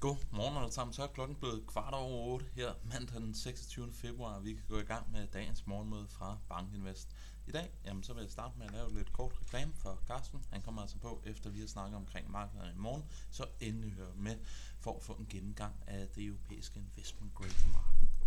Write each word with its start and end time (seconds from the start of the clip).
God 0.00 0.16
morgen 0.32 0.56
alle 0.56 0.72
sammen. 0.72 0.94
Så 0.94 1.02
er 1.02 1.06
klokken 1.06 1.36
blevet 1.36 1.66
kvart 1.66 1.94
over 1.94 2.34
8 2.34 2.46
her 2.54 2.74
mandag 2.84 3.20
den 3.20 3.34
26. 3.34 3.92
februar. 3.92 4.40
Vi 4.40 4.52
kan 4.52 4.62
gå 4.68 4.78
i 4.78 4.82
gang 4.82 5.12
med 5.12 5.26
dagens 5.26 5.66
morgenmøde 5.66 6.08
fra 6.08 6.38
Bankinvest. 6.48 7.16
I 7.46 7.50
dag 7.50 7.70
jamen, 7.84 8.02
så 8.02 8.12
vil 8.12 8.20
jeg 8.20 8.30
starte 8.30 8.58
med 8.58 8.66
at 8.66 8.72
lave 8.72 8.94
lidt 8.94 9.12
kort 9.12 9.32
reklame 9.40 9.72
for 9.74 9.98
Carsten. 10.06 10.44
Han 10.50 10.62
kommer 10.62 10.82
altså 10.82 10.98
på, 10.98 11.22
efter 11.26 11.50
vi 11.50 11.60
har 11.60 11.66
snakket 11.66 11.96
omkring 11.96 12.30
markederne 12.30 12.72
i 12.72 12.78
morgen, 12.78 13.04
så 13.30 13.46
endelig 13.60 13.92
hør 13.92 14.12
med 14.16 14.36
for 14.80 14.96
at 14.96 15.02
få 15.02 15.12
en 15.12 15.26
gennemgang 15.30 15.74
af 15.86 16.08
det 16.08 16.24
europæiske 16.24 16.80
investment 16.80 17.34
grade 17.34 17.72
marked. 17.72 18.17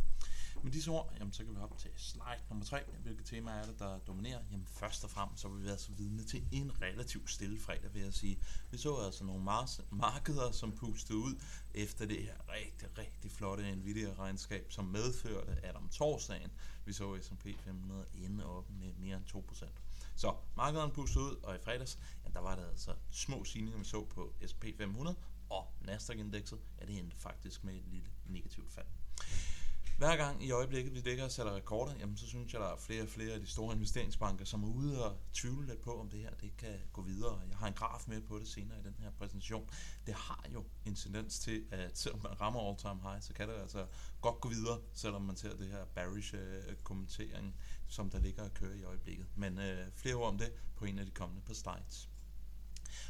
Med 0.64 0.71
disse 0.71 0.91
ord, 0.91 1.14
jamen, 1.20 1.34
så 1.34 1.43
kan 1.43 1.54
vi 1.54 1.59
hoppe 1.59 1.78
til 1.78 1.91
slide 1.96 2.43
nummer 2.50 2.66
3. 2.66 2.84
Hvilke 3.04 3.23
temaer 3.23 3.55
er 3.55 3.66
det, 3.66 3.80
der 3.80 4.00
dominerer? 4.00 4.41
Jamen 4.52 4.68
først 4.68 5.04
og 5.04 5.10
fremmest 5.10 5.41
så 5.41 5.50
vil 5.50 5.64
vi 5.64 5.70
altså 5.70 5.91
vidne 5.91 6.23
til 6.23 6.48
en 6.52 6.82
relativt 6.82 7.30
stille 7.30 7.60
fredag, 7.60 7.93
vil 7.93 8.02
jeg 8.02 8.14
sige. 8.14 8.39
Vi 8.71 8.78
så 8.78 8.96
altså 8.96 9.24
nogle 9.24 9.43
markeder, 9.92 10.51
som 10.51 10.71
pustede 10.71 11.18
ud 11.18 11.36
efter 11.74 12.06
det 12.06 12.24
her 12.24 12.36
rigtig, 12.50 12.97
rigtig 12.97 13.32
flotte 13.32 13.75
Nvidia-regnskab, 13.75 14.71
som 14.71 14.86
medførte, 14.86 15.51
at 15.51 15.75
om 15.75 15.89
torsdagen, 15.89 16.51
vi 16.86 16.93
så 16.93 17.20
S&P 17.21 17.48
500 17.59 18.06
ende 18.14 18.46
op 18.46 18.70
med 18.70 18.93
mere 18.93 19.18
end 19.18 19.25
2%. 19.25 19.65
Så 20.15 20.36
markederne 20.56 20.93
pustede 20.93 21.25
ud, 21.25 21.36
og 21.43 21.56
i 21.56 21.59
fredags, 21.59 22.00
ja, 22.25 22.29
der 22.34 22.39
var 22.39 22.56
der 22.56 22.70
altså 22.70 22.96
små 23.12 23.43
stigninger, 23.43 23.79
vi 23.79 23.86
så 23.86 24.06
på 24.06 24.34
S&P 24.48 24.65
500, 24.78 25.15
og 25.50 25.73
Nasdaq-indekset, 25.82 26.59
ja, 26.79 26.86
det 26.86 27.00
endte 27.00 27.18
faktisk 27.18 27.64
med 27.64 27.73
et 27.73 27.87
lille 27.87 28.09
negativt 28.25 28.71
fald. 28.71 28.87
Hver 30.01 30.15
gang 30.15 30.43
i 30.43 30.51
øjeblikket, 30.51 30.93
vi 30.93 31.00
ligger 31.00 31.23
og 31.23 31.32
sætter 31.32 31.55
rekorder, 31.55 31.93
jamen, 32.00 32.17
så 32.17 32.28
synes 32.28 32.53
jeg, 32.53 32.61
der 32.61 32.67
er 32.67 32.78
flere 32.78 33.03
og 33.03 33.09
flere 33.09 33.33
af 33.33 33.39
de 33.39 33.47
store 33.47 33.75
investeringsbanker, 33.75 34.45
som 34.45 34.64
er 34.64 34.67
ude 34.67 35.05
og 35.05 35.17
tvivle 35.33 35.67
lidt 35.67 35.81
på, 35.81 36.00
om 36.00 36.09
det 36.09 36.19
her 36.19 36.30
det 36.30 36.58
kan 36.58 36.80
gå 36.94 37.02
videre. 37.02 37.42
Jeg 37.50 37.58
har 37.58 37.67
en 37.67 37.73
graf 37.73 38.03
med 38.08 38.22
på 38.22 38.39
det 38.39 38.47
senere 38.47 38.80
i 38.80 38.83
den 38.83 38.95
her 39.00 39.11
præsentation. 39.11 39.69
Det 40.06 40.14
har 40.14 40.45
jo 40.53 40.64
en 40.86 40.95
tendens 40.95 41.39
til, 41.39 41.64
at 41.72 41.98
selvom 41.98 42.22
man 42.23 42.42
rammer 42.42 42.70
all-time 42.70 43.02
high, 43.02 43.22
så 43.22 43.34
kan 43.34 43.48
det 43.50 43.56
altså 43.56 43.86
godt 44.22 44.42
gå 44.42 44.50
videre, 44.50 44.80
selvom 44.94 45.22
man 45.22 45.36
ser 45.36 45.56
det 45.58 45.67
her 45.67 45.86
bearish 45.86 46.33
uh, 46.33 46.73
kommentering, 46.83 47.56
som 47.88 48.09
der 48.09 48.20
ligger 48.20 48.44
og 48.44 48.54
kører 48.54 48.76
i 48.76 48.83
øjeblikket. 48.83 49.26
Men 49.36 49.59
øh, 49.59 49.88
flere 49.95 50.16
ord 50.16 50.28
om 50.28 50.38
det 50.38 50.52
på 50.76 50.86
en 50.86 51.00
af 51.00 51.06
de 51.06 51.11
kommende 51.11 51.42
på 51.42 51.54
slides. 51.54 52.09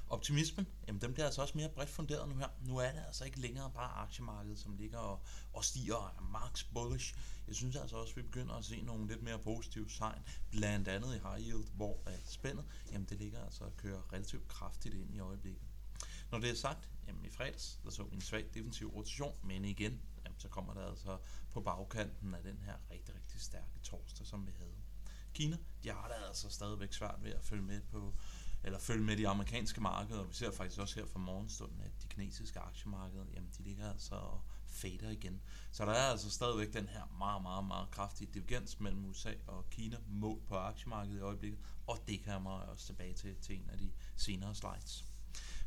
Optimismen, 0.07 0.67
jamen 0.87 1.01
den 1.01 1.13
bliver 1.13 1.25
altså 1.25 1.41
også 1.41 1.57
mere 1.57 1.69
bredt 1.69 1.89
funderet 1.89 2.29
nu 2.29 2.35
her. 2.35 2.47
Nu 2.61 2.77
er 2.77 2.91
det 2.91 3.03
altså 3.07 3.25
ikke 3.25 3.39
længere 3.39 3.71
bare 3.75 3.91
aktiemarkedet, 3.91 4.59
som 4.59 4.75
ligger 4.75 4.97
og, 4.97 5.21
og 5.53 5.65
stiger 5.65 5.95
og 5.95 6.11
er 6.17 6.21
max 6.21 6.65
bullish. 6.73 7.15
Jeg 7.47 7.55
synes 7.55 7.75
altså 7.75 7.95
også, 7.95 8.11
at 8.11 8.17
vi 8.17 8.21
begynder 8.21 8.53
at 8.55 8.65
se 8.65 8.81
nogle 8.81 9.07
lidt 9.07 9.23
mere 9.23 9.39
positive 9.39 9.87
tegn, 9.89 10.21
blandt 10.51 10.87
andet 10.87 11.15
i 11.15 11.19
high 11.19 11.47
yield, 11.47 11.67
hvor 11.73 11.99
at 12.05 12.21
spændet, 12.25 12.65
jamen 12.91 13.07
det 13.09 13.17
ligger 13.17 13.45
altså 13.45 13.63
at 13.63 13.77
køre 13.77 14.01
relativt 14.13 14.47
kraftigt 14.47 14.95
ind 14.95 15.15
i 15.15 15.19
øjeblikket. 15.19 15.61
Når 16.31 16.39
det 16.39 16.49
er 16.49 16.55
sagt, 16.55 16.89
jamen 17.07 17.25
i 17.25 17.29
fredags, 17.29 17.79
der 17.83 17.89
så 17.89 18.03
vi 18.03 18.15
en 18.15 18.21
svag 18.21 18.45
defensiv 18.53 18.87
rotation, 18.87 19.35
men 19.43 19.65
igen, 19.65 20.01
jamen 20.25 20.39
så 20.39 20.47
kommer 20.47 20.73
der 20.73 20.87
altså 20.89 21.17
på 21.51 21.61
bagkanten 21.61 22.33
af 22.33 22.43
den 22.43 22.57
her 22.65 22.75
rigtig, 22.91 23.15
rigtig 23.15 23.41
stærke 23.41 23.79
torsdag, 23.83 24.27
som 24.27 24.47
vi 24.47 24.51
havde. 24.57 24.75
Kina, 25.33 25.57
de 25.83 25.89
har 25.89 26.07
da 26.07 26.13
altså 26.27 26.49
stadigvæk 26.49 26.93
svært 26.93 27.23
ved 27.23 27.31
at 27.31 27.43
følge 27.43 27.63
med 27.63 27.81
på 27.81 28.13
eller 28.63 28.79
følge 28.79 29.03
med 29.03 29.17
de 29.17 29.27
amerikanske 29.27 29.81
markeder. 29.81 30.23
Vi 30.23 30.33
ser 30.33 30.51
faktisk 30.51 30.79
også 30.79 30.99
her 30.99 31.05
fra 31.05 31.19
morgenstunden, 31.19 31.81
at 31.81 31.91
de 32.03 32.07
kinesiske 32.07 32.59
aktiemarkeder, 32.59 33.25
jamen 33.33 33.49
de 33.57 33.63
ligger 33.63 33.91
altså 33.91 34.15
og 34.15 34.41
fader 34.67 35.09
igen. 35.09 35.41
Så 35.71 35.85
der 35.85 35.91
er 35.91 36.11
altså 36.11 36.29
stadigvæk 36.29 36.73
den 36.73 36.87
her 36.87 37.15
meget, 37.17 37.41
meget, 37.41 37.65
meget 37.65 37.91
kraftige 37.91 38.31
divergens 38.33 38.79
mellem 38.79 39.05
USA 39.05 39.33
og 39.47 39.69
Kina 39.69 39.97
mål 40.07 40.41
på 40.47 40.55
aktiemarkedet 40.55 41.17
i 41.17 41.21
øjeblikket, 41.21 41.59
og 41.87 41.97
det 42.07 42.23
kan 42.23 42.33
jeg 42.33 42.45
også 42.45 42.85
tilbage 42.85 43.13
til, 43.13 43.35
til 43.35 43.55
en 43.55 43.69
af 43.69 43.77
de 43.77 43.91
senere 44.15 44.55
slides. 44.55 45.05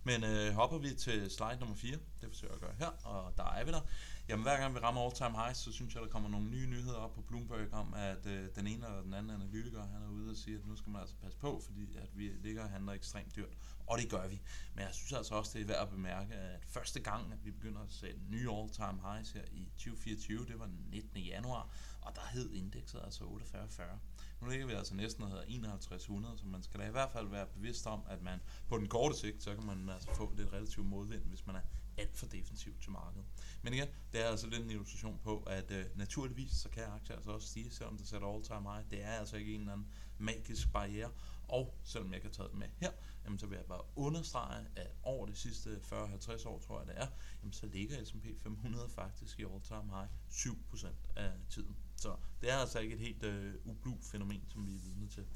Men 0.07 0.25
øh, 0.25 0.55
hopper 0.55 0.79
vi 0.79 0.95
til 0.95 1.31
slide 1.31 1.57
nummer 1.61 1.77
4, 1.77 1.97
det 2.21 2.29
forsøger 2.29 2.55
jeg 2.55 2.55
at 2.55 2.61
gøre 2.61 2.75
her, 2.79 3.09
og 3.09 3.37
der 3.37 3.45
er 3.45 3.65
vi 3.65 3.71
der. 3.71 3.81
Jamen 4.29 4.43
hver 4.43 4.61
gang 4.61 4.75
vi 4.75 4.79
rammer 4.79 5.01
all-time 5.01 5.37
highs, 5.39 5.57
så 5.57 5.73
synes 5.73 5.95
jeg, 5.95 6.03
der 6.03 6.09
kommer 6.09 6.29
nogle 6.29 6.47
nye 6.47 6.67
nyheder 6.67 6.97
op 6.97 7.15
på 7.15 7.21
Bloomberg 7.21 7.73
om, 7.73 7.95
at 7.95 8.27
øh, 8.27 8.49
den 8.57 8.67
ene 8.67 8.87
eller 8.87 9.03
den 9.03 9.15
anden 9.15 9.33
analytiker, 9.41 9.87
han 9.87 10.03
er 10.03 10.09
ude 10.09 10.24
og 10.35 10.39
sige, 10.39 10.57
at 10.57 10.67
nu 10.67 10.77
skal 10.77 10.91
man 10.91 11.01
altså 11.01 11.17
passe 11.17 11.39
på, 11.39 11.63
fordi 11.65 11.97
at 11.97 12.19
vi 12.19 12.29
ligger 12.29 12.63
og 12.63 12.71
handler 12.71 12.93
ekstremt 12.93 13.37
dyrt. 13.37 13.57
Og 13.87 13.99
det 13.99 14.11
gør 14.11 14.29
vi. 14.29 14.41
Men 14.75 14.85
jeg 14.85 14.95
synes 14.95 15.13
altså 15.13 15.35
også, 15.35 15.51
det 15.55 15.63
er 15.63 15.67
værd 15.67 15.83
at 15.83 15.91
bemærke, 15.91 16.35
at 16.35 16.65
første 16.67 17.01
gang, 17.01 17.33
at 17.33 17.45
vi 17.45 17.51
begynder 17.51 17.81
at 17.81 17.93
sætte 17.93 18.21
nye 18.29 18.51
all-time 18.51 19.01
highs 19.03 19.31
her 19.31 19.45
i 19.53 19.69
2024, 19.77 20.47
det 20.47 20.59
var 20.59 20.67
den 20.67 20.87
19. 20.91 21.19
januar, 21.19 21.69
og 22.01 22.15
der 22.15 22.27
hed 22.33 22.53
indekset 22.53 23.01
altså 23.05 23.19
4840. 23.19 23.99
Nu 24.41 24.49
ligger 24.49 24.67
vi 24.67 24.73
altså 24.73 24.95
næsten 24.95 25.23
og 25.25 25.31
hedder 25.31 25.45
5100, 25.49 26.39
så 26.39 26.47
man 26.47 26.63
skal 26.63 26.81
da 26.81 26.87
i 26.87 26.91
hvert 26.91 27.11
fald 27.11 27.29
være 27.29 27.47
bevidst 27.47 27.87
om, 27.87 28.01
at 28.09 28.23
man 28.23 28.41
på 28.69 28.79
den 28.79 28.89
korte 28.89 29.17
sigt, 29.17 29.43
så 29.43 29.55
kan 29.55 29.67
man 29.67 29.89
altså 29.89 30.09
få 30.15 30.35
lidt 30.37 30.53
relativt 30.53 30.87
modvind, 30.87 31.23
hvis 31.23 31.47
man 31.47 31.57
er 31.57 31.61
alt 31.97 32.17
for 32.17 32.27
defensivt 32.27 32.83
til 32.83 32.93
markedet. 32.93 33.27
Men 33.63 33.75
igen, 33.75 33.89
det 34.13 34.25
er 34.25 34.29
altså 34.29 34.47
lidt 34.47 34.63
en 34.63 34.71
illustration 34.71 35.19
på, 35.23 35.43
at 35.43 35.71
øh, 35.71 35.85
naturligvis 35.95 36.53
så 36.53 36.69
kan 36.69 36.83
aktier 36.83 37.17
altså 37.17 37.31
også 37.31 37.49
stige, 37.49 37.71
selvom 37.71 37.97
det 37.97 38.09
sætter 38.09 38.29
all 38.29 38.43
time 38.43 38.73
high. 38.73 38.91
Det 38.91 39.03
er 39.03 39.13
altså 39.13 39.37
ikke 39.37 39.55
en 39.55 39.61
eller 39.61 39.73
anden 39.73 39.89
magisk 40.19 40.73
barriere. 40.73 41.11
Og 41.49 41.75
selvom 41.85 42.09
jeg 42.09 42.17
ikke 42.17 42.27
har 42.29 42.33
taget 42.33 42.51
det 42.51 42.59
med 42.59 42.67
her, 42.77 42.91
jamen, 43.25 43.39
så 43.39 43.47
vil 43.47 43.57
jeg 43.57 43.65
bare 43.65 43.83
understrege, 43.97 44.67
at 44.77 44.91
over 45.03 45.27
de 45.27 45.35
sidste 45.35 45.81
40-50 45.93 46.49
år, 46.49 46.59
tror 46.59 46.79
jeg 46.79 46.87
det 46.87 47.03
er, 47.03 47.07
jamen, 47.43 47.53
så 47.53 47.67
ligger 47.67 48.05
S&P 48.05 48.27
500 48.43 48.89
faktisk 48.89 49.41
i 49.41 49.43
all 49.43 49.61
time 49.63 49.91
high 49.91 50.09
7% 50.31 50.87
af 51.17 51.31
tiden. 51.51 51.77
Så 51.97 52.17
det 52.41 52.51
er 52.51 52.57
altså 52.57 52.79
ikke 52.79 52.95
et 52.95 53.01
helt 53.01 53.23
øh, 53.23 53.55
ublu 53.65 53.95
fænomen, 54.03 54.45
som 54.49 54.67
vi 54.67 54.75
er 54.75 54.81
vidne 54.81 55.09
til. 55.09 55.27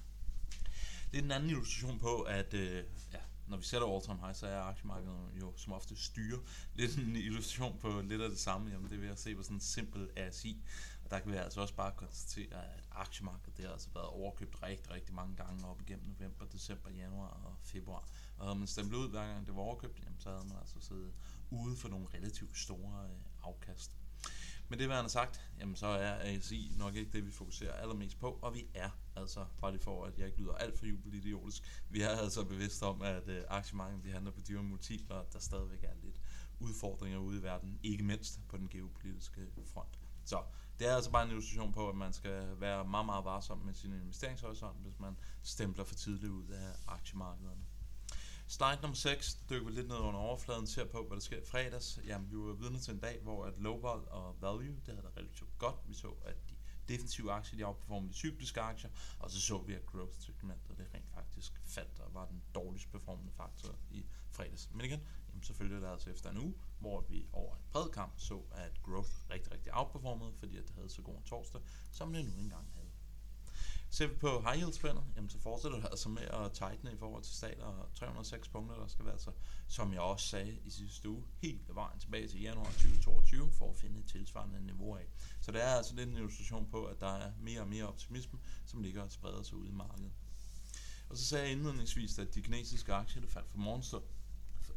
Det 1.12 1.18
er 1.18 1.22
en 1.22 1.30
anden 1.30 1.50
illustration 1.50 1.98
på, 1.98 2.20
at 2.20 2.54
øh, 2.54 2.84
ja, 3.12 3.18
når 3.46 3.56
vi 3.56 3.64
sætter 3.64 3.88
all 3.88 4.02
time 4.02 4.18
high, 4.20 4.34
så 4.34 4.46
er 4.46 4.60
aktiemarkedet 4.60 5.40
jo 5.40 5.52
som 5.56 5.72
ofte 5.72 5.96
styre. 5.96 6.38
Lidt 6.74 6.96
en 6.96 7.16
illustration 7.16 7.78
på 7.78 8.00
lidt 8.00 8.22
af 8.22 8.30
det 8.30 8.38
samme, 8.38 8.70
jamen 8.70 8.90
det 8.90 9.00
vil 9.00 9.06
jeg 9.06 9.18
se 9.18 9.34
på 9.34 9.42
sådan 9.42 9.56
en 9.56 9.60
simpel 9.60 10.10
ASI. 10.16 10.62
Og 11.08 11.12
der 11.12 11.20
kan 11.20 11.32
vi 11.32 11.36
altså 11.36 11.60
også 11.60 11.74
bare 11.74 11.92
konstatere, 11.96 12.64
at 12.74 12.84
aktiemarkedet 12.90 13.56
det 13.56 13.64
har 13.64 13.72
altså 13.72 13.88
været 13.94 14.06
overkøbt 14.06 14.62
rigtig, 14.62 14.90
rigtig 14.90 15.14
mange 15.14 15.36
gange 15.36 15.66
op 15.66 15.80
igennem 15.80 16.06
november, 16.06 16.44
december, 16.44 16.90
januar 16.90 17.28
og 17.44 17.56
februar. 17.62 18.08
Og 18.38 18.46
havde 18.46 18.58
man 18.58 18.66
stemt 18.66 18.94
ud 18.94 19.08
hver 19.10 19.26
gang 19.26 19.46
det 19.46 19.54
var 19.54 19.60
overkøbt, 19.60 20.00
jamen, 20.04 20.20
så 20.20 20.30
havde 20.30 20.48
man 20.48 20.56
altså 20.60 20.80
siddet 20.80 21.12
ude 21.50 21.76
for 21.76 21.88
nogle 21.88 22.06
relativt 22.14 22.58
store 22.58 23.04
øh, 23.04 23.20
afkast. 23.42 23.92
Men 24.68 24.78
det, 24.78 24.88
værende 24.88 25.10
sagt, 25.10 25.50
jamen 25.60 25.76
så 25.76 25.86
er 25.86 26.36
ASI 26.36 26.72
nok 26.78 26.94
ikke 26.94 27.12
det, 27.12 27.26
vi 27.26 27.30
fokuserer 27.30 27.72
allermest 27.72 28.18
på, 28.18 28.38
og 28.42 28.54
vi 28.54 28.66
er 28.74 28.90
altså, 29.16 29.46
bare 29.60 29.70
lige 29.70 29.82
for, 29.82 30.04
at 30.04 30.18
jeg 30.18 30.26
ikke 30.26 30.38
lyder 30.38 30.54
alt 30.54 30.78
for 30.78 30.86
jubelidiotisk, 30.86 31.84
vi 31.90 32.02
er 32.02 32.08
altså 32.08 32.44
bevidste 32.44 32.82
om, 32.82 33.02
at 33.02 33.28
øh, 33.28 33.42
aktiemarkedet 33.48 34.04
de 34.04 34.10
handler 34.10 34.30
på 34.30 34.40
dyre 34.48 34.62
multipler, 34.62 35.24
der 35.32 35.38
stadigvæk 35.38 35.84
er 35.84 35.94
lidt 36.02 36.20
udfordringer 36.60 37.18
ude 37.18 37.38
i 37.38 37.42
verden, 37.42 37.78
ikke 37.82 38.04
mindst 38.04 38.40
på 38.48 38.56
den 38.56 38.68
geopolitiske 38.68 39.46
front. 39.64 39.98
Så 40.28 40.42
det 40.78 40.86
er 40.88 40.94
altså 40.94 41.10
bare 41.10 41.24
en 41.24 41.30
illustration 41.30 41.72
på, 41.72 41.88
at 41.88 41.96
man 41.96 42.12
skal 42.12 42.60
være 42.60 42.84
meget, 42.84 43.06
meget 43.06 43.24
varsom 43.24 43.58
med 43.58 43.74
sin 43.74 43.92
investeringshorisont, 43.92 44.78
hvis 44.82 44.98
man 44.98 45.16
stempler 45.42 45.84
for 45.84 45.94
tidligt 45.94 46.32
ud 46.32 46.48
af 46.48 46.72
aktiemarkederne. 46.88 47.64
Slide 48.46 48.78
nummer 48.82 48.96
6 48.96 49.34
dykker 49.50 49.66
vi 49.66 49.72
lidt 49.72 49.88
ned 49.88 49.96
under 49.96 50.20
overfladen, 50.20 50.66
ser 50.66 50.84
på, 50.84 51.04
hvad 51.06 51.16
der 51.16 51.22
sker 51.22 51.40
fredags. 51.46 52.00
Jamen, 52.06 52.30
vi 52.30 52.36
var 52.36 52.52
vidne 52.52 52.78
til 52.78 52.94
en 52.94 53.00
dag, 53.00 53.20
hvor 53.22 53.44
at 53.44 53.54
low 53.58 53.80
vol 53.80 54.08
og 54.10 54.36
value, 54.40 54.76
det 54.86 54.94
havde 54.94 55.02
da 55.02 55.20
relativt 55.20 55.58
godt. 55.58 55.76
Vi 55.86 55.94
så, 55.94 56.08
at 56.24 56.36
de 56.50 56.54
defensive 56.88 57.32
aktier, 57.32 57.58
de 57.58 57.64
outperformede 57.64 58.12
de 58.12 58.16
cykliske 58.16 58.60
aktier, 58.60 58.90
og 59.18 59.30
så 59.30 59.40
så 59.40 59.58
vi, 59.58 59.74
at 59.74 59.86
growth-segmentet 59.86 60.78
det 60.78 60.86
rent 60.94 61.10
faktisk 61.14 61.60
faldt 61.64 62.00
og 62.00 62.14
var 62.14 62.26
den 62.26 62.42
dårligst 62.54 62.90
performende 62.90 63.32
faktor 63.32 63.74
i 63.90 64.06
fredags. 64.30 64.70
Men 64.72 64.84
igen, 64.84 65.00
jamen, 65.38 65.46
selvfølgelig 65.46 65.76
er 65.76 65.80
det 65.80 65.92
altså 65.92 66.10
efter 66.10 66.30
en 66.30 66.38
uge, 66.38 66.54
hvor 66.78 67.00
vi 67.08 67.26
over 67.32 67.56
en 67.56 67.62
bred 67.72 67.90
kamp 67.90 68.12
så, 68.16 68.42
at 68.50 68.82
growth 68.82 69.10
rigtig, 69.30 69.52
rigtig 69.52 69.74
outperformede, 69.74 70.32
fordi 70.38 70.56
at 70.56 70.68
det 70.68 70.74
havde 70.74 70.88
så 70.88 71.02
god 71.02 71.16
en 71.16 71.22
torsdag, 71.22 71.60
som 71.92 72.12
det 72.12 72.24
nu 72.24 72.30
engang 72.30 72.66
havde. 72.74 72.88
Ser 73.90 74.06
vi 74.06 74.14
på 74.14 74.40
high 74.40 74.58
yield 74.58 74.72
spændet, 74.72 75.04
jamen 75.16 75.30
så 75.30 75.38
fortsætter 75.38 75.78
det 75.78 75.86
altså 75.90 76.08
med 76.08 76.22
at 76.22 76.52
tighten 76.52 76.88
i 76.92 76.96
forhold 76.96 77.22
til 77.22 77.34
stater 77.34 77.64
og 77.64 77.94
306 77.94 78.48
punkter, 78.48 78.76
der 78.76 78.86
skal 78.86 79.04
være 79.04 79.14
altså, 79.14 79.32
som 79.68 79.92
jeg 79.92 80.00
også 80.00 80.26
sagde 80.28 80.58
i 80.64 80.70
sidste 80.70 81.08
uge, 81.08 81.24
helt 81.38 81.74
vejen 81.74 81.98
tilbage 82.00 82.28
til 82.28 82.40
januar 82.40 82.64
2022 82.64 83.50
for 83.52 83.70
at 83.70 83.76
finde 83.76 84.00
et 84.00 84.06
tilsvarende 84.06 84.60
niveau 84.60 84.96
af. 84.96 85.06
Så 85.40 85.52
det 85.52 85.62
er 85.62 85.74
altså 85.80 85.94
lidt 85.94 86.08
en 86.08 86.16
illustration 86.16 86.70
på, 86.70 86.84
at 86.84 87.00
der 87.00 87.14
er 87.16 87.32
mere 87.40 87.60
og 87.60 87.68
mere 87.68 87.88
optimisme, 87.88 88.38
som 88.66 88.82
ligger 88.82 89.02
og 89.02 89.12
spreder 89.12 89.42
sig 89.42 89.56
ud 89.56 89.68
i 89.68 89.72
markedet. 89.72 90.12
Og 91.08 91.16
så 91.16 91.24
sagde 91.24 91.44
jeg 91.44 91.52
indledningsvis, 91.52 92.18
at 92.18 92.34
de 92.34 92.42
kinesiske 92.42 92.94
aktier, 92.94 93.22
der 93.22 93.28
faldt 93.28 93.50
for 93.50 93.58
morgenstund, 93.58 94.04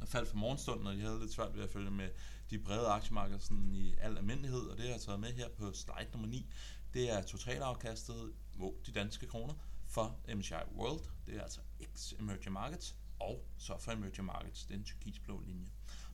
faldt 0.06 0.30
for 0.30 0.38
morgenstunden, 0.38 0.88
og 0.88 0.94
de 0.94 1.01
havde 1.01 1.19
lidt 1.19 1.33
svært 1.33 1.56
ved 1.56 1.63
at 1.63 1.69
følge 1.69 1.92
med 1.92 2.09
de 2.50 2.59
brede 2.59 2.88
aktiemarkeder 2.88 3.39
sådan 3.39 3.75
i 3.75 3.95
al 4.01 4.18
almindelighed, 4.18 4.62
og 4.62 4.77
det 4.77 4.89
har 4.89 4.98
taget 4.98 5.19
med 5.19 5.33
her 5.33 5.50
på 5.50 5.74
slide 5.74 6.09
nummer 6.12 6.27
9. 6.27 6.50
Det 6.94 7.12
er 7.12 7.21
totalafkastet 7.21 8.33
mod 8.56 8.74
de 8.86 8.92
danske 8.92 9.27
kroner 9.27 9.53
for 9.88 10.19
MSCI 10.36 10.53
World, 10.75 11.01
det 11.25 11.36
er 11.36 11.42
altså 11.42 11.59
X 11.95 12.13
Emerging 12.19 12.53
Markets, 12.53 12.95
og 13.19 13.45
så 13.57 13.77
for 13.80 13.92
Emerging 13.92 14.25
Markets, 14.25 14.65
den 14.65 14.86
blå 15.24 15.39
linje. 15.39 15.69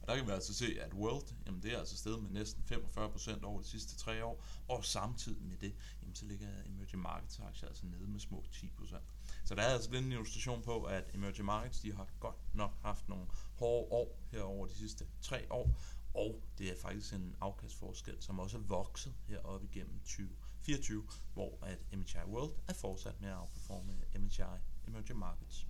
Og 0.08 0.12
der 0.14 0.20
kan 0.20 0.28
vi 0.28 0.32
altså 0.32 0.54
se, 0.54 0.78
at 0.82 0.94
World, 0.94 1.34
jamen 1.46 1.62
det 1.64 1.74
er 1.74 1.80
altså 1.80 1.98
steget 1.98 2.24
med 2.24 2.32
næsten 2.32 2.64
45% 2.72 3.44
over 3.44 3.62
de 3.62 3.68
sidste 3.68 3.98
tre 3.98 4.26
år, 4.26 4.44
og 4.68 4.86
samtidig 4.86 5.46
med 5.46 5.58
det, 5.58 5.76
jamen 6.02 6.16
så 6.16 6.26
ligger 6.26 6.48
Emerging 6.66 7.02
Markets 7.02 7.40
aktier 7.40 7.70
altså 7.70 7.86
nede 7.86 8.08
med 8.08 8.20
små 8.20 8.44
10%. 8.52 8.96
Så 9.44 9.56
der 9.56 9.62
er 9.62 9.74
altså 9.74 9.92
den 9.92 10.12
illustration 10.12 10.62
på, 10.62 10.84
at 10.84 11.04
Emerging 11.14 11.46
Markets, 11.46 11.80
de 11.80 11.94
har 11.94 12.08
godt 12.20 12.36
nok 12.54 12.72
haft 12.82 13.10
nogle 13.10 13.26
hårde 13.56 13.92
år 13.92 14.20
her 14.32 14.42
over 14.42 14.68
de 14.68 14.74
sidste 14.74 15.08
tre 15.22 15.52
år, 15.52 15.72
Og 16.14 16.42
det 16.58 16.70
er 16.72 16.76
faktisk 16.82 17.14
en 17.14 17.36
afkastforskel, 17.42 18.18
som 18.20 18.40
også 18.40 18.58
er 18.58 18.62
vokset 18.62 19.14
heroppe 19.28 19.68
igennem 19.72 20.00
2024, 20.00 21.08
hvor 21.34 21.58
at 21.62 21.98
MSCI 21.98 22.18
World 22.18 22.54
er 22.68 22.74
fortsat 22.74 23.22
med 23.22 23.30
at 23.30 23.38
outperforme 23.38 23.94
MSCI 24.20 24.42
Emerging 24.88 25.20
Markets. 25.20 25.68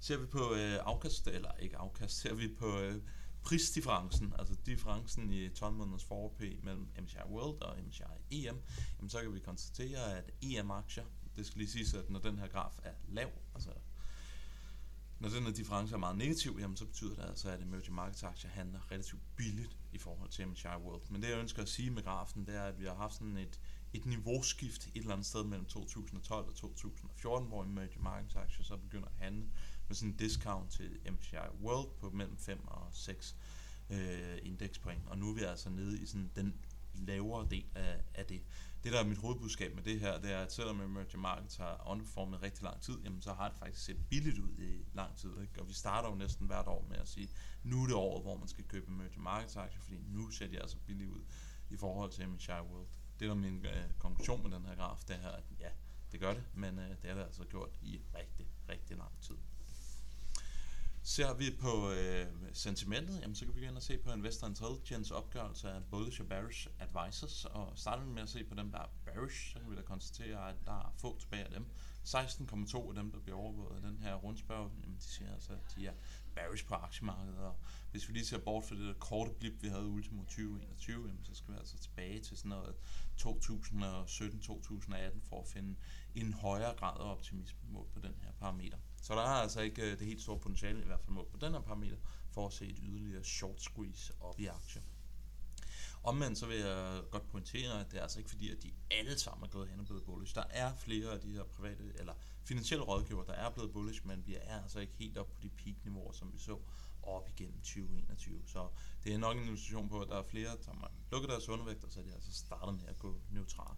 Ser 0.00 0.16
vi 0.16 0.26
på 0.26 0.54
øh, 0.54 0.78
afkast, 0.82 1.26
eller 1.26 1.50
ikke 1.58 1.76
afkast, 1.76 2.20
ser 2.20 2.34
vi 2.34 2.48
på 2.58 2.78
øh, 2.78 3.02
prisdifferencen, 3.42 4.34
altså 4.38 4.54
differencen 4.66 5.32
i 5.32 5.48
12 5.48 5.74
måneders 5.74 6.04
forp 6.04 6.40
mellem 6.40 6.88
MSCI 7.02 7.18
World 7.30 7.62
og 7.62 7.76
MSCI 7.86 8.02
EM, 8.30 8.56
jamen 8.98 9.10
så 9.10 9.20
kan 9.20 9.34
vi 9.34 9.40
konstatere, 9.40 10.18
at 10.18 10.30
EM-aktier, 10.42 11.04
det 11.36 11.46
skal 11.46 11.58
lige 11.58 11.70
siges, 11.70 11.94
at 11.94 12.10
når 12.10 12.20
den 12.20 12.38
her 12.38 12.48
graf 12.48 12.78
er 12.82 12.92
lav, 13.08 13.30
altså 13.54 13.70
når 15.20 15.28
den 15.28 15.42
her 15.42 15.52
difference 15.52 15.94
er 15.94 15.98
meget 15.98 16.18
negativ, 16.18 16.56
jamen 16.60 16.76
så 16.76 16.86
betyder 16.86 17.14
det 17.14 17.22
altså, 17.28 17.50
at 17.50 17.62
emerging 17.62 17.94
markets 17.94 18.22
aktier 18.22 18.50
handler 18.50 18.92
relativt 18.92 19.22
billigt 19.36 19.76
i 19.92 19.98
forhold 19.98 20.30
til 20.30 20.48
MSCI 20.48 20.68
World. 20.68 21.02
Men 21.10 21.22
det 21.22 21.28
jeg 21.28 21.38
ønsker 21.38 21.62
at 21.62 21.68
sige 21.68 21.90
med 21.90 22.02
grafen, 22.02 22.46
det 22.46 22.56
er, 22.56 22.62
at 22.62 22.80
vi 22.80 22.84
har 22.84 22.94
haft 22.94 23.14
sådan 23.14 23.36
et, 23.36 23.60
et 23.92 24.06
niveauskift 24.06 24.86
et 24.86 25.00
eller 25.00 25.12
andet 25.12 25.26
sted 25.26 25.44
mellem 25.44 25.66
2012 25.66 26.48
og 26.48 26.54
2014, 26.54 27.48
hvor 27.48 27.64
emerging 27.64 28.02
markets 28.02 28.36
aktier 28.36 28.64
så 28.64 28.76
begynder 28.76 29.08
at 29.08 29.14
handle 29.18 29.50
med 29.90 29.96
sådan 29.96 30.10
en 30.10 30.16
discount 30.16 30.70
til 30.70 30.98
MSCI 31.10 31.36
World 31.62 31.88
på 32.00 32.10
mellem 32.10 32.36
5 32.36 32.68
og 32.68 32.88
6 32.92 33.36
øh, 33.90 34.38
indekspoint. 34.42 35.06
Og 35.06 35.18
nu 35.18 35.30
er 35.30 35.34
vi 35.34 35.40
altså 35.40 35.70
nede 35.70 36.02
i 36.02 36.06
sådan 36.06 36.30
den 36.36 36.54
lavere 36.94 37.46
del 37.50 37.64
af, 37.74 38.02
af 38.14 38.26
det. 38.26 38.42
Det, 38.84 38.92
der 38.92 39.00
er 39.00 39.04
mit 39.04 39.18
hovedbudskab 39.18 39.74
med 39.74 39.82
det 39.82 40.00
her, 40.00 40.20
det 40.20 40.32
er, 40.32 40.38
at 40.38 40.52
selvom 40.52 40.80
emerging 40.80 41.22
markets 41.22 41.56
har 41.56 41.84
underperformet 41.90 42.42
rigtig 42.42 42.62
lang 42.62 42.80
tid, 42.80 42.98
jamen 43.04 43.22
så 43.22 43.32
har 43.32 43.48
det 43.48 43.58
faktisk 43.58 43.84
set 43.84 43.96
billigt 44.10 44.38
ud 44.38 44.58
i 44.58 44.84
lang 44.94 45.16
tid. 45.16 45.40
Ikke? 45.42 45.60
Og 45.60 45.68
vi 45.68 45.72
starter 45.72 46.08
jo 46.08 46.14
næsten 46.14 46.46
hvert 46.46 46.66
år 46.66 46.86
med 46.88 46.96
at 46.96 47.08
sige, 47.08 47.28
nu 47.62 47.82
er 47.82 47.86
det 47.86 47.96
året, 47.96 48.22
hvor 48.22 48.36
man 48.36 48.48
skal 48.48 48.64
købe 48.64 48.86
emerging 48.88 49.22
markets 49.22 49.56
aktier, 49.56 49.80
fordi 49.80 49.98
nu 50.08 50.30
ser 50.30 50.48
de 50.48 50.60
altså 50.60 50.76
billigt 50.86 51.10
ud 51.10 51.20
i 51.70 51.76
forhold 51.76 52.10
til 52.10 52.28
MSCI 52.28 52.50
World. 52.50 52.88
Det, 53.20 53.28
der 53.28 53.34
er 53.34 53.38
min 53.38 53.66
øh, 53.66 53.90
konklusion 53.98 54.42
med 54.42 54.50
den 54.50 54.66
her 54.66 54.74
graf, 54.74 54.98
det 55.08 55.16
er, 55.22 55.28
at 55.28 55.44
ja, 55.60 55.68
det 56.12 56.20
gør 56.20 56.34
det, 56.34 56.44
men 56.54 56.78
øh, 56.78 56.90
det 56.90 57.04
har 57.04 57.14
det 57.14 57.22
altså 57.22 57.44
gjort 57.44 57.70
i 57.82 58.00
rigtig, 58.14 58.46
rigtig 58.68 58.96
lang 58.96 59.20
tid. 59.20 59.36
Ser 61.16 61.34
vi 61.34 61.56
på 61.60 61.90
øh, 61.92 62.26
sentimentet, 62.52 63.20
jamen, 63.20 63.34
så 63.34 63.44
kan 63.44 63.54
vi 63.54 63.60
begynde 63.60 63.76
at 63.76 63.82
se 63.82 63.98
på 63.98 64.12
Investor 64.12 64.46
Intelligence 64.46 65.14
opgørelse 65.14 65.70
af 65.70 65.84
bullish 65.90 66.20
og 66.20 66.26
bearish 66.26 66.68
advisors, 66.80 67.44
og 67.44 67.72
starter 67.76 68.04
vi 68.04 68.10
med 68.10 68.22
at 68.22 68.28
se 68.28 68.44
på 68.44 68.54
dem, 68.54 68.70
der 68.70 68.78
er 68.78 68.86
bearish, 69.04 69.52
så 69.52 69.58
kan 69.58 69.70
vi 69.70 69.76
da 69.76 69.82
konstatere, 69.82 70.48
at 70.48 70.56
der 70.64 70.72
er 70.72 70.94
få 70.98 71.18
tilbage 71.18 71.44
af 71.44 71.50
dem. 71.50 71.66
16,2 72.04 72.88
af 72.88 72.94
dem, 72.94 73.12
der 73.12 73.18
bliver 73.20 73.38
overvåget 73.38 73.82
i 73.82 73.86
den 73.86 73.98
her 74.02 74.14
rundspørg, 74.14 74.70
jamen, 74.82 74.96
de 74.96 75.02
siger 75.02 75.32
altså, 75.34 75.52
at 75.52 75.74
de 75.76 75.86
er 75.86 75.92
bearish 76.40 76.66
på 76.66 76.74
aktiemarkedet, 76.74 77.38
og 77.38 77.56
hvis 77.90 78.08
vi 78.08 78.12
lige 78.12 78.26
ser 78.26 78.38
bort 78.38 78.64
fra 78.64 78.74
det 78.74 78.86
der 78.86 78.92
korte 78.92 79.30
blip, 79.38 79.62
vi 79.62 79.68
havde 79.68 79.86
ultimo 79.86 80.22
2021, 80.22 81.06
jamen, 81.06 81.24
så 81.24 81.34
skal 81.34 81.54
vi 81.54 81.58
altså 81.58 81.78
tilbage 81.78 82.20
til 82.20 82.36
sådan 82.36 82.48
noget 82.48 82.74
2017-2018 83.20 85.28
for 85.28 85.40
at 85.40 85.46
finde 85.46 85.76
en 86.14 86.32
højere 86.32 86.74
grad 86.74 87.00
af 87.00 87.10
optimisme 87.10 87.58
mål 87.68 87.86
på 87.92 88.00
den 88.00 88.14
her 88.22 88.32
parameter. 88.32 88.78
Så 89.02 89.14
der 89.14 89.20
er 89.20 89.42
altså 89.42 89.60
ikke 89.60 89.82
øh, 89.82 89.98
det 89.98 90.06
helt 90.06 90.22
store 90.22 90.38
potentiale, 90.38 90.82
i 90.82 90.86
hvert 90.86 91.00
fald 91.00 91.12
mål 91.12 91.26
på 91.30 91.36
den 91.36 91.52
her 91.52 91.60
parameter, 91.60 91.96
for 92.30 92.46
at 92.46 92.52
se 92.52 92.66
et 92.66 92.78
yderligere 92.82 93.24
short 93.24 93.62
squeeze 93.62 94.12
op 94.20 94.40
i 94.40 94.46
aktier. 94.46 94.82
Omvendt 96.02 96.38
så 96.38 96.46
vil 96.46 96.58
jeg 96.58 97.02
godt 97.10 97.28
pointere, 97.28 97.80
at 97.80 97.90
det 97.90 97.98
er 97.98 98.02
altså 98.02 98.18
ikke 98.18 98.30
fordi, 98.30 98.50
at 98.50 98.62
de 98.62 98.72
alle 98.90 99.18
sammen 99.18 99.44
er 99.44 99.50
gået 99.50 99.68
hen 99.68 99.80
og 99.80 99.86
blevet 99.86 100.04
bullish. 100.04 100.34
Der 100.34 100.44
er 100.50 100.74
flere 100.74 101.10
af 101.12 101.20
de 101.20 101.32
her 101.32 101.44
private 101.44 101.92
eller 101.98 102.14
finansielle 102.44 102.84
rådgiver, 102.84 103.24
der 103.24 103.32
er 103.32 103.50
blevet 103.50 103.72
bullish, 103.72 104.06
men 104.06 104.26
vi 104.26 104.36
er 104.40 104.62
altså 104.62 104.78
ikke 104.78 104.92
helt 104.98 105.18
op 105.18 105.32
på 105.32 105.38
de 105.42 105.50
peak-niveauer, 105.50 106.12
som 106.12 106.32
vi 106.32 106.38
så 106.38 106.58
op 107.02 107.28
igennem 107.28 107.60
2021. 107.60 108.42
Så 108.46 108.68
det 109.04 109.14
er 109.14 109.18
nok 109.18 109.36
en 109.36 109.42
illustration 109.42 109.88
på, 109.88 110.00
at 110.00 110.08
der 110.08 110.16
er 110.16 110.22
flere, 110.22 110.56
der 110.66 110.72
har 110.72 110.92
lukket 111.12 111.30
deres 111.30 111.48
undervægt, 111.48 111.84
og 111.84 111.92
så 111.92 112.00
er 112.00 112.04
de 112.04 112.12
altså 112.12 112.32
startet 112.32 112.74
med 112.74 112.88
at 112.88 112.98
gå 112.98 113.20
neutral. 113.30 113.76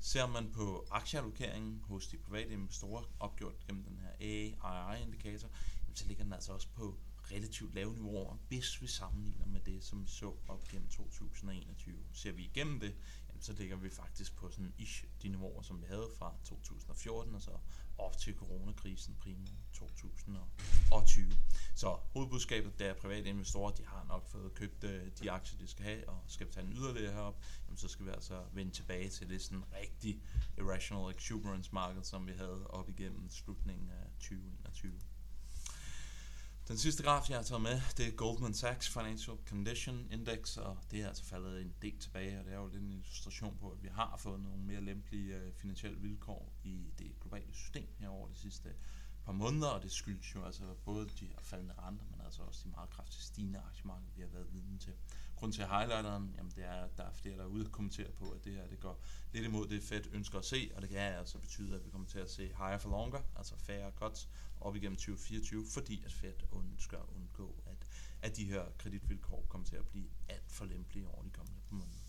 Ser 0.00 0.26
man 0.26 0.52
på 0.52 0.86
aktieallokeringen 0.90 1.80
hos 1.80 2.06
de 2.06 2.18
private 2.18 2.52
investorer, 2.52 3.02
opgjort 3.20 3.58
gennem 3.66 3.84
den 3.84 3.98
her 3.98 4.10
AII-indikator, 4.20 5.48
så 5.94 6.06
ligger 6.06 6.24
den 6.24 6.32
altså 6.32 6.52
også 6.52 6.68
på 6.68 6.98
relativt 7.30 7.74
lave 7.74 7.94
niveauer, 7.94 8.36
hvis 8.48 8.82
vi 8.82 8.86
sammenligner 8.86 9.46
med 9.46 9.60
det, 9.60 9.84
som 9.84 10.02
vi 10.02 10.08
så 10.08 10.34
op 10.48 10.68
gennem 10.68 10.88
2021. 10.88 11.96
Ser 12.12 12.32
vi 12.32 12.44
igennem 12.44 12.80
det, 12.80 12.94
så 13.42 13.52
ligger 13.52 13.76
vi 13.76 13.90
faktisk 13.90 14.36
på 14.36 14.50
sådan 14.50 14.74
ish 14.78 15.04
de 15.22 15.28
niveauer, 15.28 15.62
som 15.62 15.80
vi 15.80 15.86
havde 15.86 16.08
fra 16.18 16.34
2014 16.44 17.34
og 17.34 17.42
så 17.42 17.58
op 17.98 18.18
til 18.18 18.34
coronakrisen 18.36 19.16
primo 19.20 19.46
2020. 19.72 21.32
Så 21.74 21.98
hovedbudskabet, 22.12 22.78
der 22.78 22.86
er 22.86 22.94
private 22.94 23.28
investorer, 23.28 23.72
de 23.72 23.86
har 23.86 24.04
nok 24.08 24.28
fået 24.28 24.54
købt 24.54 24.84
øh, 24.84 25.10
de 25.22 25.30
aktier, 25.30 25.58
de 25.58 25.66
skal 25.66 25.84
have, 25.84 26.08
og 26.08 26.24
skal 26.26 26.46
vi 26.46 26.52
tage 26.52 26.66
en 26.66 26.72
yderligere 26.72 27.12
herop, 27.12 27.42
jamen 27.66 27.76
så 27.76 27.88
skal 27.88 28.06
vi 28.06 28.10
altså 28.10 28.42
vende 28.52 28.72
tilbage 28.72 29.08
til 29.08 29.28
det 29.28 29.42
sådan 29.42 29.64
rigtig 29.72 30.22
irrational 30.58 31.16
exuberance 31.16 31.70
marked, 31.72 32.02
som 32.02 32.26
vi 32.26 32.32
havde 32.32 32.66
op 32.66 32.88
igennem 32.88 33.30
slutningen 33.30 33.90
af 33.90 34.06
2021. 34.20 35.00
Den 36.72 36.78
sidste 36.78 37.02
graf, 37.02 37.30
jeg 37.30 37.38
har 37.38 37.42
taget 37.42 37.62
med, 37.62 37.80
det 37.96 38.06
er 38.06 38.10
Goldman 38.10 38.54
Sachs 38.54 38.88
Financial 38.88 39.36
Condition 39.48 40.06
Index, 40.10 40.56
og 40.56 40.78
det 40.90 41.00
er 41.00 41.08
altså 41.08 41.24
faldet 41.24 41.60
en 41.60 41.74
del 41.82 41.98
tilbage, 41.98 42.38
og 42.38 42.44
det 42.44 42.52
er 42.52 42.58
jo 42.58 42.66
lidt 42.66 42.82
en 42.82 42.92
illustration 42.92 43.56
på, 43.60 43.70
at 43.70 43.82
vi 43.82 43.88
har 43.88 44.16
fået 44.18 44.40
nogle 44.40 44.62
mere 44.62 44.80
lempelige 44.80 45.34
øh, 45.34 45.52
finansielle 45.52 45.98
vilkår 45.98 46.52
i 46.64 46.90
det 46.98 47.20
globale 47.20 47.54
system 47.54 47.88
her 47.98 48.08
over 48.08 48.28
de 48.28 48.34
sidste 48.34 48.68
par 49.24 49.32
måneder, 49.32 49.68
og 49.68 49.82
det 49.82 49.92
skyldes 49.92 50.34
jo 50.34 50.44
altså 50.44 50.62
både 50.84 51.08
de 51.20 51.26
her 51.26 51.40
faldende 51.42 51.74
renter, 51.78 52.04
men 52.10 52.20
altså 52.24 52.42
også 52.42 52.60
de 52.64 52.68
meget 52.70 52.90
kraftigt 52.90 53.22
stigende 53.22 53.60
aktiemarked, 53.68 54.06
vi 54.16 54.20
har 54.22 54.28
været 54.28 54.52
vidne 54.52 54.78
til. 54.78 54.92
Grunden 55.36 55.54
til 55.54 55.66
highlighteren, 55.66 56.34
jamen 56.36 56.52
det 56.56 56.64
er, 56.64 56.72
at 56.72 56.96
der 56.96 57.04
er 57.04 57.12
flere, 57.12 57.36
der 57.36 57.42
er 57.42 57.46
ude 57.46 57.66
og 57.66 57.72
kommentere 57.72 58.10
på, 58.12 58.30
at 58.30 58.44
det 58.44 58.52
her 58.52 58.66
det 58.66 58.80
går 58.80 59.02
lidt 59.32 59.44
imod 59.44 59.68
det, 59.68 59.82
Fed 59.82 60.02
ønsker 60.12 60.38
at 60.38 60.44
se, 60.44 60.70
og 60.76 60.82
det 60.82 60.90
kan 60.90 60.98
altså 60.98 61.38
betyde, 61.38 61.74
at 61.74 61.84
vi 61.84 61.90
kommer 61.90 62.08
til 62.08 62.18
at 62.18 62.30
se 62.30 62.46
higher 62.46 62.78
for 62.78 62.90
longer, 62.90 63.20
altså 63.36 63.56
færre 63.56 63.90
cuts 63.90 64.28
op 64.60 64.76
igennem 64.76 64.96
2024, 64.96 65.66
fordi 65.66 66.04
at 66.04 66.12
Fed 66.12 66.34
ønsker 66.72 66.98
at 66.98 67.08
undgå, 67.16 67.62
at, 67.66 67.76
at 68.22 68.36
de 68.36 68.44
her 68.44 68.64
kreditvilkår 68.78 69.46
kommer 69.48 69.66
til 69.66 69.76
at 69.76 69.86
blive 69.86 70.10
alt 70.28 70.52
for 70.52 70.64
lempelige 70.64 71.08
over 71.08 71.22
de 71.22 71.30
kommende 71.30 71.60
måneder. 71.70 72.01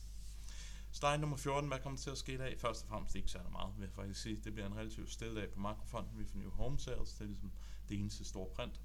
Stein 0.94 1.19
nummer 1.19 1.38
14, 1.38 1.68
hvad 1.69 1.80
kommer 1.80 2.00
til 2.00 2.10
at 2.10 2.18
ske 2.18 2.34
i 2.34 2.38
dag? 2.38 2.60
Først 2.60 2.84
og 2.84 2.90
fremmest 2.90 3.16
ikke 3.16 3.31
særlig 3.31 3.51
meget, 3.51 3.74
vil 3.78 3.84
jeg 3.84 3.94
faktisk 3.94 4.22
sige. 4.22 4.36
Det 4.36 4.54
bliver 4.54 4.68
en 4.68 4.75
relativt 4.75 5.12
stille 5.12 5.42
dag 5.42 5.51
på 5.51 5.60
makrofonden. 5.60 6.19
Vi 6.19 6.25
får 6.25 6.38
new 6.38 6.50
home 6.50 6.80
sales, 6.80 7.13
det 7.13 7.22
er 7.22 7.25
ligesom 7.25 7.51
det 7.90 8.00
eneste 8.00 8.25
store 8.25 8.50
print. 8.56 8.81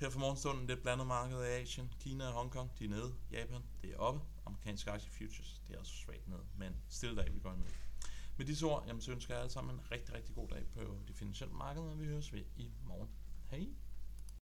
Her 0.00 0.10
for 0.10 0.20
morgenstunden 0.20 0.66
lidt 0.66 0.82
blandet 0.82 1.06
marked 1.06 1.44
i 1.44 1.46
Asien. 1.46 1.92
Kina 2.00 2.26
og 2.26 2.32
Hongkong, 2.32 2.70
de 2.78 2.84
er 2.84 2.88
nede. 2.88 3.14
Japan, 3.30 3.62
det 3.82 3.90
er 3.90 3.96
oppe. 3.96 4.20
Amerikanske 4.46 4.90
aktie 4.90 5.10
futures, 5.10 5.62
det 5.68 5.74
er 5.74 5.80
også 5.80 5.92
svagt 5.92 6.28
ned. 6.28 6.38
Men 6.56 6.76
stille 6.88 7.16
dag, 7.16 7.34
vi 7.34 7.38
går 7.38 7.54
ned. 7.54 7.66
Med 8.36 8.46
disse 8.46 8.66
ord, 8.66 8.84
jamen, 8.86 9.02
så 9.02 9.12
ønsker 9.12 9.34
jeg 9.34 9.40
alle 9.40 9.52
sammen 9.52 9.74
en 9.74 9.80
rigtig, 9.90 10.14
rigtig 10.14 10.34
god 10.34 10.48
dag 10.48 10.66
på 10.74 10.80
de 11.08 11.14
finansielle 11.14 11.54
markeder, 11.54 11.90
og 11.90 12.00
vi 12.00 12.06
høres 12.06 12.32
ved 12.32 12.44
i 12.56 12.72
morgen. 12.86 13.10
Hej! 13.50 13.66